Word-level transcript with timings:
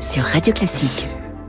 sur 0.00 0.22
Radio 0.22 0.54
Classique. 0.54 1.06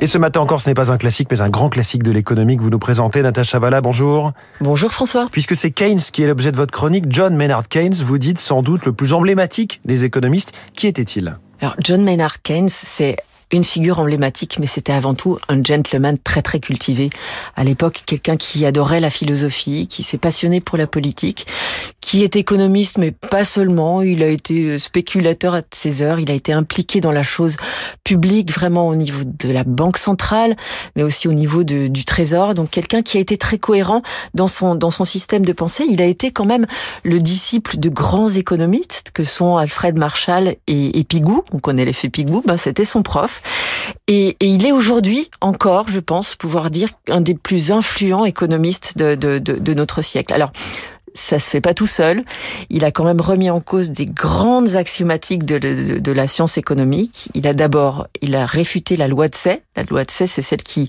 Et 0.00 0.08
ce 0.08 0.18
matin 0.18 0.40
encore, 0.40 0.60
ce 0.60 0.68
n'est 0.68 0.74
pas 0.74 0.90
un 0.90 0.98
classique, 0.98 1.28
mais 1.30 1.40
un 1.40 1.50
grand 1.50 1.68
classique 1.68 2.02
de 2.02 2.10
l'économie 2.10 2.56
que 2.56 2.62
vous 2.62 2.70
nous 2.70 2.80
présentez. 2.80 3.22
Natacha 3.22 3.60
Valla, 3.60 3.80
bonjour. 3.80 4.32
Bonjour 4.60 4.90
François. 4.90 5.28
Puisque 5.30 5.54
c'est 5.54 5.70
Keynes 5.70 6.00
qui 6.00 6.24
est 6.24 6.26
l'objet 6.26 6.50
de 6.50 6.56
votre 6.56 6.72
chronique, 6.72 7.04
John 7.08 7.36
Maynard 7.36 7.68
Keynes, 7.68 7.94
vous 7.94 8.18
dites 8.18 8.40
sans 8.40 8.62
doute 8.62 8.86
le 8.86 8.92
plus 8.92 9.12
emblématique 9.12 9.80
des 9.84 10.04
économistes. 10.04 10.52
Qui 10.74 10.88
était-il? 10.88 11.38
Alors 11.60 11.76
John 11.78 12.02
Maynard 12.02 12.42
Keynes, 12.42 12.68
c'est 12.68 13.18
une 13.52 13.64
figure 13.64 14.00
emblématique, 14.00 14.58
mais 14.58 14.66
c'était 14.66 14.92
avant 14.92 15.14
tout 15.14 15.38
un 15.48 15.62
gentleman 15.62 16.18
très 16.18 16.42
très 16.42 16.58
cultivé. 16.58 17.10
À 17.54 17.64
l'époque, 17.64 18.02
quelqu'un 18.06 18.36
qui 18.36 18.64
adorait 18.64 19.00
la 19.00 19.10
philosophie, 19.10 19.86
qui 19.86 20.02
s'est 20.02 20.18
passionné 20.18 20.60
pour 20.60 20.78
la 20.78 20.86
politique, 20.86 21.46
qui 22.00 22.24
est 22.24 22.36
économiste, 22.36 22.98
mais 22.98 23.10
pas 23.10 23.44
seulement. 23.44 24.02
Il 24.02 24.22
a 24.22 24.28
été 24.28 24.78
spéculateur 24.78 25.54
à 25.54 25.62
ses 25.70 26.02
heures. 26.02 26.18
Il 26.18 26.30
a 26.30 26.34
été 26.34 26.52
impliqué 26.52 27.00
dans 27.00 27.12
la 27.12 27.22
chose 27.22 27.56
publique, 28.04 28.50
vraiment 28.50 28.88
au 28.88 28.96
niveau 28.96 29.22
de 29.24 29.50
la 29.50 29.64
banque 29.64 29.98
centrale, 29.98 30.56
mais 30.96 31.02
aussi 31.02 31.28
au 31.28 31.32
niveau 31.32 31.62
du 31.62 32.04
trésor. 32.04 32.54
Donc 32.54 32.70
quelqu'un 32.70 33.02
qui 33.02 33.18
a 33.18 33.20
été 33.20 33.36
très 33.36 33.58
cohérent 33.58 34.02
dans 34.34 34.48
son 34.48 34.74
dans 34.74 34.90
son 34.90 35.04
système 35.04 35.44
de 35.44 35.52
pensée. 35.52 35.84
Il 35.88 36.00
a 36.00 36.06
été 36.06 36.32
quand 36.32 36.44
même 36.46 36.66
le 37.04 37.18
disciple 37.20 37.76
de 37.76 37.88
grands 37.88 38.28
économistes 38.28 39.10
que 39.12 39.24
sont 39.24 39.56
Alfred 39.56 39.98
Marshall 39.98 40.56
et, 40.66 40.98
et 40.98 41.04
Pigou. 41.04 41.44
On 41.52 41.58
connaît 41.58 41.84
l'effet 41.84 42.08
Pigou. 42.08 42.42
Ben 42.46 42.56
c'était 42.56 42.84
son 42.84 43.02
prof. 43.02 43.41
Et, 44.08 44.36
il 44.40 44.66
est 44.66 44.72
aujourd'hui 44.72 45.30
encore, 45.40 45.88
je 45.88 46.00
pense, 46.00 46.34
pouvoir 46.34 46.70
dire 46.70 46.88
un 47.08 47.20
des 47.20 47.34
plus 47.34 47.70
influents 47.70 48.24
économistes 48.24 48.98
de, 48.98 49.14
de 49.14 49.74
notre 49.74 50.02
siècle. 50.02 50.34
Alors, 50.34 50.52
ça 51.14 51.38
se 51.38 51.48
fait 51.48 51.60
pas 51.60 51.74
tout 51.74 51.86
seul. 51.86 52.22
Il 52.70 52.84
a 52.84 52.90
quand 52.90 53.04
même 53.04 53.20
remis 53.20 53.50
en 53.50 53.60
cause 53.60 53.90
des 53.90 54.06
grandes 54.06 54.76
axiomatiques 54.76 55.44
de, 55.44 55.58
de, 55.98 56.12
la 56.12 56.26
science 56.26 56.58
économique. 56.58 57.28
Il 57.34 57.46
a 57.46 57.54
d'abord, 57.54 58.06
il 58.20 58.34
a 58.34 58.46
réfuté 58.46 58.96
la 58.96 59.08
loi 59.08 59.28
de 59.28 59.34
Say. 59.34 59.62
La 59.76 59.82
loi 59.84 60.04
de 60.04 60.10
Say, 60.10 60.26
c'est 60.26 60.42
celle 60.42 60.62
qui 60.62 60.88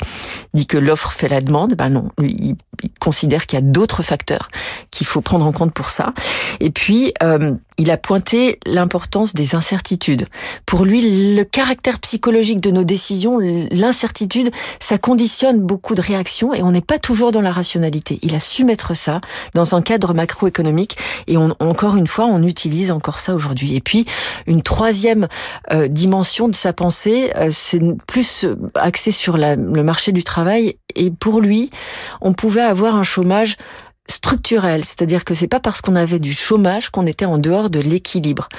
dit 0.53 0.67
que 0.67 0.77
l'offre 0.77 1.11
fait 1.11 1.27
la 1.27 1.41
demande. 1.41 1.75
Ben 1.75 1.89
non, 1.89 2.09
lui, 2.17 2.35
il, 2.39 2.55
il 2.83 2.89
considère 2.99 3.45
qu'il 3.45 3.57
y 3.57 3.61
a 3.61 3.65
d'autres 3.65 4.03
facteurs 4.03 4.49
qu'il 4.91 5.07
faut 5.07 5.21
prendre 5.21 5.45
en 5.45 5.51
compte 5.51 5.73
pour 5.73 5.89
ça. 5.89 6.13
Et 6.59 6.69
puis, 6.69 7.13
euh, 7.23 7.53
il 7.77 7.89
a 7.91 7.97
pointé 7.97 8.59
l'importance 8.65 9.33
des 9.33 9.55
incertitudes. 9.55 10.27
Pour 10.65 10.85
lui, 10.85 11.35
le 11.35 11.43
caractère 11.43 11.99
psychologique 11.99 12.61
de 12.61 12.71
nos 12.71 12.83
décisions, 12.83 13.39
l'incertitude, 13.39 14.51
ça 14.79 14.97
conditionne 14.97 15.59
beaucoup 15.59 15.95
de 15.95 16.01
réactions 16.01 16.53
et 16.53 16.61
on 16.61 16.71
n'est 16.71 16.81
pas 16.81 16.99
toujours 16.99 17.31
dans 17.31 17.41
la 17.41 17.51
rationalité. 17.51 18.19
Il 18.21 18.35
a 18.35 18.39
su 18.39 18.63
mettre 18.63 18.95
ça 18.95 19.19
dans 19.53 19.75
un 19.75 19.81
cadre 19.81 20.12
macroéconomique 20.13 20.97
et 21.27 21.37
encore 21.37 21.95
une 21.95 22.07
fois, 22.07 22.25
on 22.25 22.43
utilise 22.43 22.91
encore 22.91 23.19
ça 23.19 23.35
aujourd'hui. 23.35 23.75
Et 23.75 23.81
puis, 23.81 24.05
une 24.47 24.61
troisième 24.61 25.27
euh, 25.71 25.87
dimension 25.87 26.47
de 26.47 26.55
sa 26.55 26.73
pensée, 26.73 27.31
euh, 27.35 27.49
c'est 27.51 27.81
plus 28.07 28.45
axé 28.75 29.11
sur 29.11 29.37
le 29.37 29.83
marché 29.83 30.11
du 30.11 30.23
travail 30.23 30.77
et 30.95 31.11
pour 31.11 31.41
lui, 31.41 31.69
on 32.21 32.33
pouvait 32.33 32.61
avoir 32.61 32.95
un 32.95 33.03
chômage 33.03 33.57
structurel, 34.09 34.83
c'est-à-dire 34.83 35.23
que 35.23 35.33
c'est 35.33 35.47
pas 35.47 35.59
parce 35.59 35.81
qu'on 35.81 35.95
avait 35.95 36.19
du 36.19 36.33
chômage 36.33 36.89
qu'on 36.89 37.05
était 37.05 37.25
en 37.25 37.37
dehors 37.37 37.69
de 37.69 37.79
l'équilibre. 37.79 38.49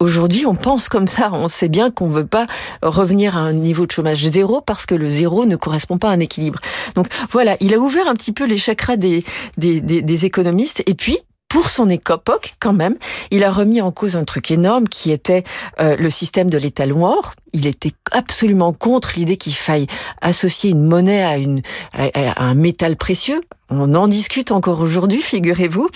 Aujourd'hui, 0.00 0.46
on 0.46 0.54
pense 0.54 0.88
comme 0.88 1.08
ça. 1.08 1.30
On 1.32 1.48
sait 1.48 1.68
bien 1.68 1.90
qu'on 1.90 2.08
veut 2.08 2.26
pas 2.26 2.46
revenir 2.82 3.36
à 3.36 3.40
un 3.40 3.52
niveau 3.52 3.86
de 3.86 3.92
chômage 3.92 4.26
zéro 4.26 4.60
parce 4.60 4.86
que 4.86 4.94
le 4.94 5.08
zéro 5.08 5.46
ne 5.46 5.56
correspond 5.56 5.98
pas 5.98 6.10
à 6.10 6.12
un 6.12 6.20
équilibre. 6.20 6.60
Donc 6.94 7.06
voilà, 7.30 7.56
il 7.60 7.74
a 7.74 7.78
ouvert 7.78 8.08
un 8.08 8.14
petit 8.14 8.32
peu 8.32 8.44
les 8.44 8.58
chakras 8.58 8.96
des, 8.96 9.24
des, 9.56 9.80
des, 9.80 10.02
des 10.02 10.24
économistes. 10.26 10.82
Et 10.86 10.94
puis, 10.94 11.18
pour 11.48 11.68
son 11.68 11.88
époque, 11.88 12.54
quand 12.58 12.72
même, 12.72 12.96
il 13.30 13.44
a 13.44 13.52
remis 13.52 13.80
en 13.80 13.92
cause 13.92 14.16
un 14.16 14.24
truc 14.24 14.50
énorme 14.50 14.88
qui 14.88 15.12
était 15.12 15.44
euh, 15.80 15.94
le 15.96 16.10
système 16.10 16.50
de 16.50 16.58
l'étalon 16.58 17.04
or. 17.04 17.34
Il 17.52 17.68
était 17.68 17.92
absolument 18.10 18.72
contre 18.72 19.12
l'idée 19.14 19.36
qu'il 19.36 19.54
faille 19.54 19.86
associer 20.20 20.70
une 20.70 20.84
monnaie 20.84 21.22
à, 21.22 21.36
une, 21.36 21.62
à 21.92 22.44
un 22.44 22.54
métal 22.54 22.96
précieux. 22.96 23.40
On 23.80 23.94
en 23.94 24.08
discute 24.08 24.52
encore 24.52 24.80
aujourd'hui, 24.80 25.20
figurez-vous. 25.20 25.88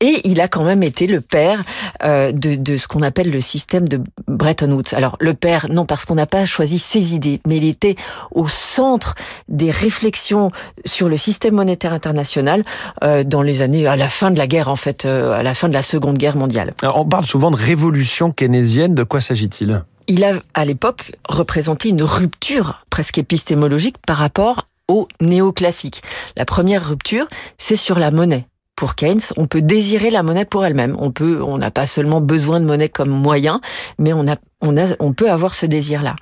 Et 0.00 0.20
il 0.24 0.40
a 0.40 0.48
quand 0.48 0.64
même 0.64 0.82
été 0.82 1.06
le 1.06 1.20
père 1.20 1.62
euh, 2.02 2.32
de, 2.32 2.54
de, 2.54 2.76
ce 2.76 2.88
qu'on 2.88 3.02
appelle 3.02 3.30
le 3.30 3.40
système 3.40 3.88
de 3.88 4.00
Bretton 4.28 4.70
Woods. 4.72 4.94
Alors 4.94 5.16
le 5.20 5.34
père, 5.34 5.66
non 5.70 5.86
parce 5.86 6.04
qu'on 6.04 6.14
n'a 6.14 6.26
pas 6.26 6.46
choisi 6.46 6.78
ses 6.78 7.14
idées, 7.14 7.40
mais 7.46 7.56
il 7.56 7.64
était 7.64 7.96
au 8.30 8.46
centre 8.46 9.14
des 9.48 9.70
réflexions 9.70 10.50
sur 10.84 11.08
le 11.08 11.16
système 11.16 11.54
monétaire 11.54 11.92
international 11.92 12.64
euh, 13.02 13.24
dans 13.24 13.42
les 13.42 13.62
années 13.62 13.86
à 13.86 13.96
la 13.96 14.08
fin 14.08 14.30
de 14.30 14.38
la 14.38 14.46
guerre, 14.46 14.68
en 14.68 14.76
fait, 14.76 15.04
euh, 15.04 15.32
à 15.32 15.42
la 15.42 15.54
fin 15.54 15.68
de 15.68 15.72
la 15.72 15.82
Seconde 15.82 16.18
Guerre 16.18 16.36
mondiale. 16.36 16.74
Alors, 16.82 16.98
on 16.98 17.06
parle 17.06 17.24
souvent 17.24 17.50
de 17.50 17.56
révolution 17.56 18.30
keynésienne. 18.30 18.94
De 18.94 19.04
quoi 19.04 19.20
s'agit-il? 19.20 19.82
Il 20.06 20.24
a, 20.24 20.34
à 20.52 20.64
l'époque, 20.64 21.12
représenté 21.28 21.88
une 21.88 22.02
rupture 22.02 22.84
presque 22.90 23.18
épistémologique 23.18 23.96
par 24.06 24.18
rapport 24.18 24.68
au 24.88 25.08
néoclassique. 25.20 26.02
La 26.36 26.44
première 26.44 26.88
rupture, 26.88 27.26
c'est 27.58 27.76
sur 27.76 27.98
la 27.98 28.10
monnaie. 28.10 28.46
Pour 28.76 28.96
Keynes, 28.96 29.20
on 29.36 29.46
peut 29.46 29.62
désirer 29.62 30.10
la 30.10 30.24
monnaie 30.24 30.44
pour 30.44 30.64
elle-même. 30.64 30.96
On 30.98 31.12
peut, 31.12 31.40
on 31.42 31.58
n'a 31.58 31.70
pas 31.70 31.86
seulement 31.86 32.20
besoin 32.20 32.58
de 32.58 32.64
monnaie 32.64 32.88
comme 32.88 33.10
moyen, 33.10 33.60
mais 33.98 34.12
on 34.12 34.26
a, 34.26 34.34
on 34.62 34.76
a, 34.76 34.96
on 34.98 35.12
peut 35.12 35.30
avoir 35.30 35.54
ce 35.54 35.64
désir-là. 35.64 36.16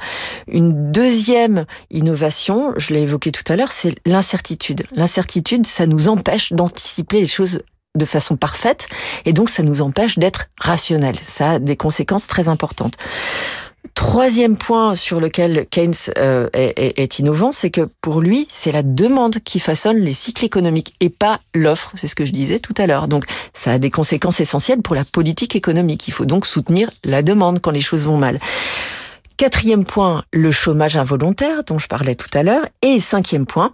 Une 0.49 0.93
deuxième 0.93 1.65
innovation, 1.91 2.75
je 2.77 2.93
l'ai 2.93 3.01
évoqué 3.01 3.33
tout 3.33 3.51
à 3.51 3.57
l'heure, 3.57 3.73
c'est 3.73 3.95
l'incertitude. 4.05 4.85
L'incertitude, 4.93 5.67
ça 5.67 5.87
nous 5.87 6.09
empêche 6.09 6.53
d'anticiper 6.53 7.21
les 7.21 7.27
choses 7.27 7.63
de 7.97 8.05
façon 8.05 8.37
parfaite, 8.37 8.87
et 9.25 9.33
donc 9.33 9.49
ça 9.49 9.63
nous 9.63 9.83
empêche 9.83 10.19
d'être 10.19 10.47
rationnel. 10.59 11.17
Ça 11.21 11.53
a 11.53 11.59
des 11.59 11.77
conséquences 11.77 12.27
très 12.27 12.49
importantes. 12.49 12.97
Troisième 14.03 14.57
point 14.57 14.97
sur 14.97 15.21
lequel 15.21 15.65
Keynes 15.71 15.95
euh, 16.19 16.49
est, 16.53 17.21
innovant, 17.21 17.53
c'est 17.53 17.71
que 17.71 17.89
pour 18.01 18.21
lui, 18.21 18.49
c'est 18.51 18.73
la 18.73 18.83
demande 18.83 19.39
qui 19.39 19.61
façonne 19.61 19.99
les 19.99 20.13
cycles 20.13 20.45
économiques 20.45 20.97
et 20.99 21.09
pas 21.09 21.39
l'offre. 21.55 21.93
C'est 21.95 22.09
ce 22.09 22.17
que 22.17 22.27
je 22.27 22.33
disais 22.33 22.59
tout 22.59 22.75
à 22.79 22.89
l'heure. 22.89 23.07
Donc, 23.07 23.25
ça 23.55 23.71
a 23.71 23.79
des 23.79 23.91
conséquences 23.91 24.41
essentielles 24.41 24.83
pour 24.83 24.97
la 24.97 25.05
politique 25.05 25.55
économique. 25.55 26.09
Il 26.09 26.11
faut 26.11 26.25
donc 26.25 26.47
soutenir 26.47 26.91
la 27.05 27.23
demande 27.23 27.61
quand 27.61 27.71
les 27.71 27.81
choses 27.81 28.05
vont 28.05 28.19
mal. 28.19 28.41
Quatrième 29.37 29.85
point, 29.85 30.25
le 30.33 30.51
chômage 30.51 30.97
involontaire 30.97 31.63
dont 31.63 31.79
je 31.79 31.87
parlais 31.87 32.17
tout 32.17 32.31
à 32.35 32.43
l'heure. 32.43 32.67
Et 32.83 32.99
cinquième 32.99 33.47
point, 33.47 33.71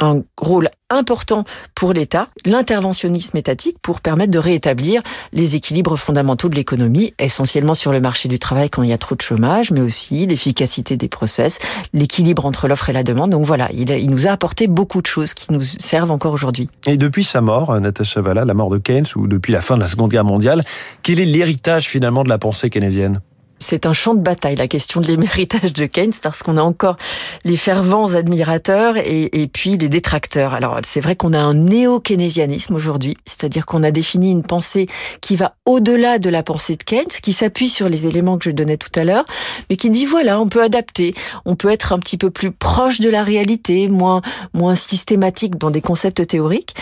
un 0.00 0.22
rôle 0.38 0.68
important 0.88 1.44
pour 1.74 1.92
l'État, 1.92 2.28
l'interventionnisme 2.44 3.36
étatique 3.36 3.76
pour 3.82 4.00
permettre 4.00 4.30
de 4.30 4.38
rétablir 4.38 5.02
les 5.32 5.56
équilibres 5.56 5.96
fondamentaux 5.96 6.48
de 6.48 6.54
l'économie, 6.54 7.12
essentiellement 7.18 7.74
sur 7.74 7.92
le 7.92 8.00
marché 8.00 8.28
du 8.28 8.38
travail 8.38 8.70
quand 8.70 8.82
il 8.82 8.90
y 8.90 8.92
a 8.92 8.98
trop 8.98 9.16
de 9.16 9.20
chômage, 9.20 9.72
mais 9.72 9.80
aussi 9.80 10.26
l'efficacité 10.26 10.96
des 10.96 11.08
process, 11.08 11.58
l'équilibre 11.92 12.46
entre 12.46 12.68
l'offre 12.68 12.88
et 12.90 12.92
la 12.92 13.02
demande. 13.02 13.30
Donc 13.30 13.44
voilà, 13.44 13.68
il, 13.72 13.90
a, 13.90 13.98
nous 13.98 14.26
a 14.26 14.30
apporté 14.30 14.68
beaucoup 14.68 15.02
de 15.02 15.06
choses 15.06 15.34
qui 15.34 15.52
nous 15.52 15.60
servent 15.60 16.10
encore 16.10 16.32
aujourd'hui. 16.32 16.68
Et 16.86 16.96
depuis 16.96 17.24
sa 17.24 17.40
mort, 17.40 17.78
Natacha 17.80 18.20
Valla, 18.20 18.44
la 18.44 18.54
mort 18.54 18.70
de 18.70 18.78
Keynes, 18.78 19.06
ou 19.16 19.26
depuis 19.26 19.52
la 19.52 19.60
fin 19.60 19.76
de 19.76 19.80
la 19.80 19.88
Seconde 19.88 20.10
Guerre 20.10 20.24
mondiale, 20.24 20.62
quel 21.02 21.18
est 21.20 21.24
l'héritage 21.24 21.88
finalement 21.88 22.22
de 22.22 22.28
la 22.28 22.38
pensée 22.38 22.70
keynésienne? 22.70 23.20
C'est 23.58 23.86
un 23.86 23.92
champ 23.92 24.14
de 24.14 24.20
bataille, 24.20 24.56
la 24.56 24.68
question 24.68 25.00
de 25.00 25.12
l'héritage 25.12 25.72
de 25.72 25.86
Keynes, 25.86 26.12
parce 26.20 26.42
qu'on 26.42 26.56
a 26.56 26.62
encore 26.62 26.96
les 27.44 27.56
fervents 27.56 28.14
admirateurs 28.14 28.96
et, 28.96 29.50
puis 29.52 29.78
les 29.78 29.88
détracteurs. 29.88 30.54
Alors, 30.54 30.78
c'est 30.84 31.00
vrai 31.00 31.16
qu'on 31.16 31.32
a 31.32 31.38
un 31.38 31.54
néo-keynésianisme 31.54 32.74
aujourd'hui, 32.74 33.16
c'est-à-dire 33.24 33.64
qu'on 33.64 33.82
a 33.82 33.90
défini 33.90 34.30
une 34.30 34.42
pensée 34.42 34.86
qui 35.20 35.36
va 35.36 35.54
au-delà 35.64 36.18
de 36.18 36.28
la 36.28 36.42
pensée 36.42 36.76
de 36.76 36.82
Keynes, 36.82 37.06
qui 37.22 37.32
s'appuie 37.32 37.68
sur 37.68 37.88
les 37.88 38.06
éléments 38.06 38.38
que 38.38 38.44
je 38.44 38.50
donnais 38.50 38.76
tout 38.76 38.90
à 38.98 39.04
l'heure, 39.04 39.24
mais 39.70 39.76
qui 39.76 39.90
dit, 39.90 40.04
voilà, 40.04 40.38
on 40.40 40.48
peut 40.48 40.62
adapter, 40.62 41.14
on 41.44 41.56
peut 41.56 41.70
être 41.70 41.92
un 41.92 41.98
petit 41.98 42.18
peu 42.18 42.30
plus 42.30 42.50
proche 42.50 43.00
de 43.00 43.08
la 43.08 43.22
réalité, 43.22 43.88
moins, 43.88 44.20
moins 44.52 44.74
systématique 44.74 45.56
dans 45.56 45.70
des 45.70 45.80
concepts 45.80 46.26
théoriques. 46.26 46.74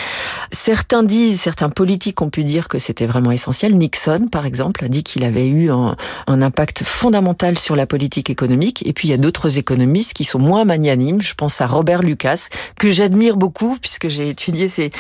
Certains 0.51 1.03
disent, 1.03 1.41
certains 1.41 1.71
politiques 1.71 2.21
ont 2.21 2.31
pu 2.31 2.45
dire 2.45 2.69
que 2.69 2.79
c'était 2.79 3.07
vraiment 3.07 3.31
essentiel. 3.31 3.77
Nixon, 3.77 4.29
par 4.31 4.47
exemple, 4.47 4.85
a 4.85 4.89
dit 4.89 5.03
qu'il 5.03 5.25
avait 5.25 5.49
eu 5.49 5.71
un 5.71 5.97
impact 6.27 6.64
fondamental 6.83 7.59
sur 7.59 7.77
la 7.77 7.87
politique 7.87 8.31
économique. 8.31 8.87
Et 8.87 8.93
puis 8.93 9.09
il 9.09 9.11
y 9.11 9.15
a 9.15 9.19
d'autres 9.19 9.59
économistes 9.59 10.13
qui 10.13 10.25
sont 10.25 10.39
moins 10.39 10.65
magnanimes. 10.65 11.21
Je 11.21 11.35
pense 11.35 11.61
à 11.61 11.67
Robert 11.67 12.03
Lucas, 12.03 12.49
que 12.79 12.91
j'admire 12.91 13.37
beaucoup 13.37 13.77
puisque 13.81 14.09
j'ai 14.09 14.29
étudié 14.29 14.69
ses, 14.69 14.91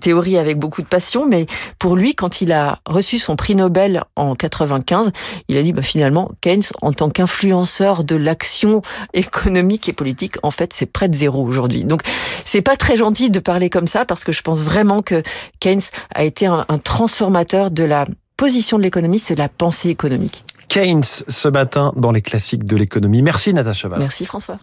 théories 0.00 0.38
avec 0.38 0.58
beaucoup 0.58 0.82
de 0.82 0.86
passion. 0.86 1.26
Mais 1.26 1.46
pour 1.78 1.96
lui, 1.96 2.14
quand 2.14 2.40
il 2.40 2.52
a 2.52 2.80
reçu 2.86 3.18
son 3.18 3.36
prix 3.36 3.54
Nobel 3.54 4.02
en 4.16 4.34
95, 4.34 5.10
il 5.48 5.56
a 5.56 5.62
dit 5.62 5.72
bah, 5.72 5.82
finalement 5.82 6.30
Keynes, 6.40 6.62
en 6.82 6.92
tant 6.92 7.10
qu'influenceur 7.10 8.04
de 8.04 8.16
l'action 8.16 8.82
économique 9.14 9.88
et 9.88 9.92
politique, 9.92 10.36
en 10.42 10.50
fait, 10.50 10.72
c'est 10.72 10.86
près 10.86 11.08
de 11.08 11.14
zéro 11.14 11.42
aujourd'hui. 11.42 11.84
Donc 11.84 12.02
c'est 12.44 12.62
pas 12.62 12.76
très 12.76 12.96
gentil 12.96 13.30
de 13.30 13.38
parler 13.38 13.70
comme 13.70 13.86
ça 13.86 14.04
parce 14.04 14.24
que 14.24 14.32
je 14.32 14.42
pense 14.42 14.62
vraiment 14.62 15.02
que 15.02 15.22
Keynes 15.60 15.80
a 16.14 16.24
été 16.24 16.46
un, 16.46 16.64
transformateur 16.82 17.70
de 17.70 17.84
la 17.84 18.06
position 18.36 18.78
de 18.78 18.82
l'économie, 18.82 19.18
c'est 19.18 19.34
la 19.34 19.48
pensée 19.48 19.90
économique. 19.90 20.42
Keynes 20.70 21.02
ce 21.02 21.48
matin 21.48 21.92
dans 21.96 22.12
les 22.12 22.22
classiques 22.22 22.64
de 22.64 22.76
l'économie. 22.76 23.22
Merci 23.22 23.52
Natacha 23.52 23.88
Valla. 23.88 24.00
Merci 24.00 24.24
François. 24.24 24.58